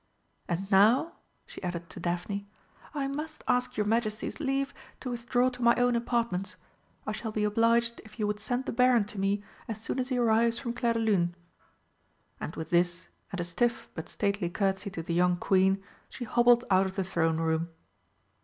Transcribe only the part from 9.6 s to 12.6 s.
as soon as he arrives from Clairdelune." And